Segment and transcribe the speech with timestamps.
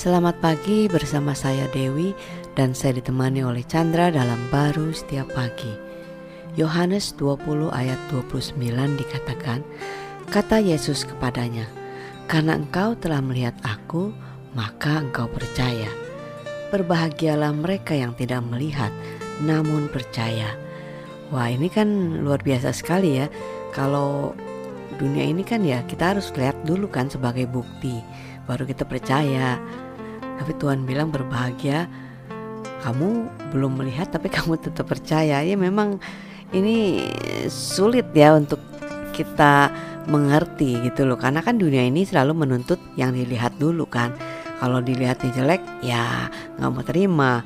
[0.00, 2.16] Selamat pagi bersama saya Dewi
[2.56, 5.76] dan saya ditemani oleh Chandra dalam baru setiap pagi.
[6.56, 8.56] Yohanes 20 ayat 29
[8.96, 9.60] dikatakan,
[10.32, 11.68] kata Yesus kepadanya,
[12.32, 14.08] "Karena engkau telah melihat aku,
[14.56, 15.92] maka engkau percaya.
[16.72, 18.88] Berbahagialah mereka yang tidak melihat
[19.44, 20.56] namun percaya."
[21.28, 23.28] Wah, ini kan luar biasa sekali ya.
[23.76, 24.32] Kalau
[24.96, 28.00] dunia ini kan ya kita harus lihat dulu kan sebagai bukti
[28.50, 29.60] baru kita percaya.
[30.40, 31.84] Tapi Tuhan bilang berbahagia.
[32.80, 35.44] Kamu belum melihat tapi kamu tetap percaya.
[35.44, 36.00] Ya memang
[36.56, 37.04] ini
[37.52, 38.58] sulit ya untuk
[39.12, 39.68] kita
[40.08, 41.20] mengerti gitu loh.
[41.20, 44.16] Karena kan dunia ini selalu menuntut yang dilihat dulu kan.
[44.56, 47.44] Kalau dilihatnya jelek ya nggak mau terima.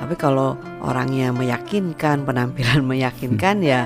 [0.00, 3.84] Tapi kalau orangnya meyakinkan penampilan meyakinkan ya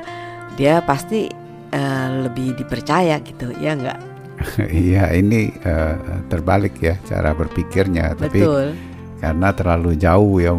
[0.54, 1.26] dia pasti
[1.74, 3.50] uh, lebih dipercaya gitu.
[3.58, 4.15] Ya nggak
[4.88, 8.16] Iya ini uh, terbalik ya cara berpikirnya.
[8.16, 8.76] Tapi betul.
[9.20, 10.52] karena terlalu jauh ya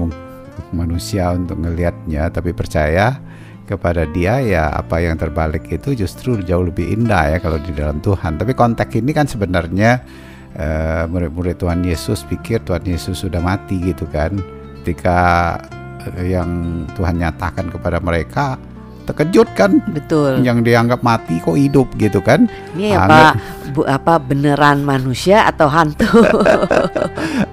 [0.73, 3.21] manusia untuk ngelihatnya tapi percaya
[3.67, 7.99] kepada dia ya apa yang terbalik itu justru jauh lebih indah ya kalau di dalam
[7.99, 8.39] Tuhan.
[8.39, 10.01] Tapi konteks ini kan sebenarnya
[10.55, 14.39] uh, murid-murid Tuhan Yesus pikir Tuhan Yesus sudah mati gitu kan.
[14.81, 15.19] Ketika
[16.07, 18.55] uh, yang Tuhan nyatakan kepada mereka
[19.07, 19.79] terkejut kan?
[19.89, 20.43] Betul.
[20.43, 22.51] Yang dianggap mati kok hidup gitu kan?
[22.75, 23.39] Ini apa?
[23.71, 26.07] Bu apa beneran manusia atau hantu?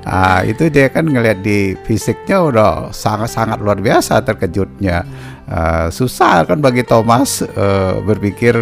[0.05, 5.01] Ah itu dia kan ngelihat di fisiknya udah sangat sangat luar biasa terkejutnya.
[5.49, 8.61] Uh, susah kan bagi Thomas uh, berpikir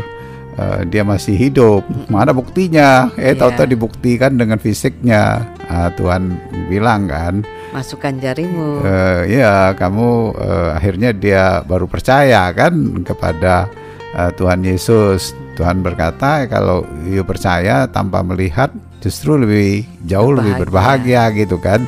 [0.54, 1.82] uh, dia masih hidup.
[2.06, 3.10] Mana buktinya?
[3.18, 3.38] Eh yeah.
[3.38, 5.42] tahu-tahu dibuktikan dengan fisiknya.
[5.66, 6.38] Uh, Tuhan
[6.70, 8.84] bilang kan masukkan jarimu.
[8.84, 13.66] Uh, ya, kamu uh, akhirnya dia baru percaya kan kepada
[14.14, 15.32] uh, Tuhan Yesus.
[15.56, 18.72] Tuhan berkata kalau you percaya tanpa melihat
[19.04, 20.38] justru lebih jauh berbahagia.
[20.38, 21.80] lebih berbahagia gitu kan.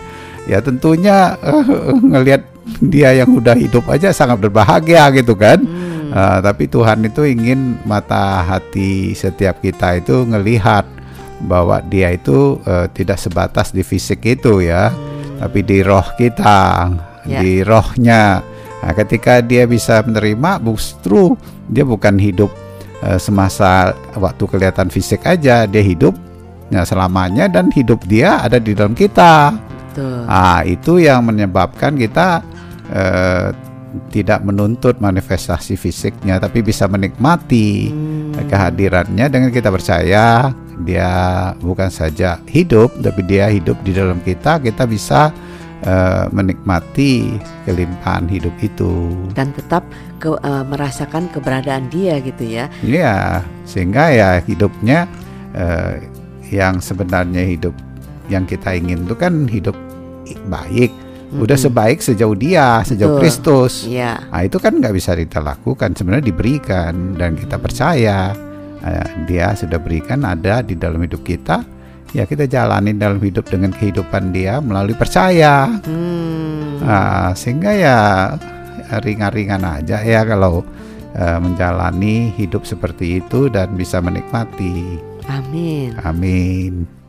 [0.49, 2.45] Ya tentunya uh, ngelihat
[2.81, 5.61] dia yang udah hidup aja sangat berbahagia gitu kan.
[5.61, 6.13] Hmm.
[6.13, 10.85] Uh, tapi Tuhan itu ingin mata hati setiap kita itu ngelihat
[11.45, 14.93] bahwa dia itu uh, tidak sebatas di fisik itu ya.
[14.93, 15.04] Hmm
[15.39, 16.91] tapi di roh kita,
[17.27, 17.41] ya.
[17.41, 18.41] di rohnya.
[18.85, 21.33] Nah, ketika dia bisa menerima, justru
[21.73, 22.53] dia bukan hidup
[23.01, 26.13] uh, semasa waktu kelihatan fisik aja, dia hidup
[26.69, 29.57] ya, selamanya dan hidup dia ada di dalam kita.
[29.93, 30.29] Betul.
[30.29, 32.45] Nah, itu yang menyebabkan kita
[32.93, 33.49] uh,
[34.11, 38.51] tidak menuntut manifestasi fisiknya, tapi bisa menikmati hmm.
[38.51, 40.51] kehadirannya dengan kita percaya
[40.83, 41.11] dia
[41.63, 44.59] bukan saja hidup tapi dia hidup di dalam kita.
[44.59, 45.31] Kita bisa
[45.87, 49.15] uh, menikmati kelimpahan hidup itu.
[49.37, 49.87] Dan tetap
[50.19, 52.67] ke, uh, merasakan keberadaan dia gitu ya.
[52.83, 55.07] Iya sehingga ya hidupnya
[55.55, 55.97] uh,
[56.51, 57.75] yang sebenarnya hidup
[58.29, 59.77] yang kita ingin itu kan hidup
[60.49, 60.93] baik.
[61.35, 63.91] Udah sebaik sejauh dia sejauh Kristus.
[63.91, 64.23] Ya.
[64.31, 65.91] nah itu kan nggak bisa kita lakukan.
[65.99, 68.31] Sebenarnya diberikan dan kita percaya.
[68.31, 68.54] Eh,
[69.25, 71.65] dia sudah berikan ada di dalam hidup kita.
[72.15, 75.67] Ya kita jalani dalam hidup dengan kehidupan dia melalui percaya.
[75.83, 76.79] Hmm.
[76.85, 77.99] nah, sehingga ya
[79.03, 80.63] ringan-ringan aja ya kalau
[81.19, 85.03] uh, menjalani hidup seperti itu dan bisa menikmati.
[85.27, 85.97] Amin.
[86.07, 87.04] Amin